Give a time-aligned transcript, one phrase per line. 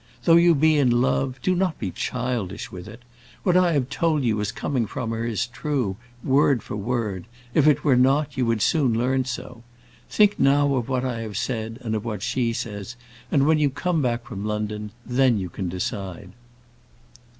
[0.23, 3.03] Though you be in love, do not be childish with it.
[3.43, 7.67] What I have told you as coming from her is true, word for word; if
[7.67, 9.61] it were not, you would soon learn so.
[10.09, 12.95] Think now of what I have said, and of what she says,
[13.29, 16.31] and when you come back from London, then you can decide."